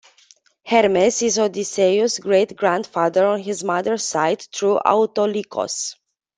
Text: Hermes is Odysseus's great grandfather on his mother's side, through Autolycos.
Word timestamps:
Hermes 0.65 1.21
is 1.21 1.37
Odysseus's 1.37 2.17
great 2.17 2.55
grandfather 2.55 3.27
on 3.27 3.39
his 3.39 3.63
mother's 3.63 4.03
side, 4.03 4.41
through 4.51 4.77
Autolycos. 4.79 5.93